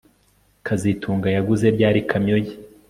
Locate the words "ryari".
1.75-1.99